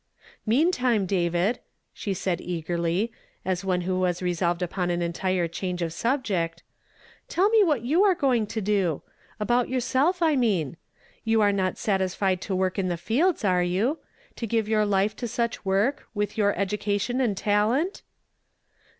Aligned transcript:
''Meantime, 0.47 1.05
David," 1.05 1.59
she 1.93 2.09
added 2.25 2.41
eagerly, 2.41 3.11
as 3.45 3.63
one 3.63 3.81
who 3.81 3.99
was 3.99 4.19
resolved 4.23 4.63
upon 4.63 4.89
an 4.89 4.99
entire 4.99 5.47
change 5.47 5.83
of 5.83 5.93
sul) 5.93 6.17
ject, 6.17 6.63
"tell 7.29 7.49
me 7.49 7.63
what 7.63 7.83
you 7.83 8.03
are 8.03 8.15
going 8.15 8.47
to 8.47 8.59
do? 8.61 9.03
Abont 9.39 9.69
yourself, 9.69 10.19
[mean? 10.39 10.75
You 11.23 11.39
are 11.41 11.51
not 11.53 11.77
satisfied 11.77 12.41
to 12.41 12.55
work 12.55 12.79
in 12.79 12.87
the 12.87 12.97
fields, 12.97 13.45
are 13.45 13.61
yon? 13.61 13.97
To 14.37 14.47
give 14.47 14.67
your 14.67 14.87
life 14.87 15.15
to 15.17 15.27
such 15.27 15.63
work, 15.63 16.07
wiih 16.15 16.35
your 16.35 16.55
education 16.57 17.21
and 17.21 17.37
talent?" 17.37 18.01